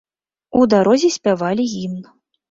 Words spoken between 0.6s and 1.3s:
У дарозе